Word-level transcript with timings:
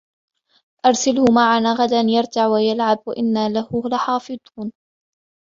أَرْسِلْهُ 0.85 1.25
مَعَنَا 1.35 1.73
غَدًا 1.73 2.01
يَرْتَعْ 2.17 2.47
وَيَلْعَبْ 2.47 2.97
وَإِنَّا 3.07 3.49
لَهُ 3.49 3.67
لَحَافِظُونَ 3.91 4.71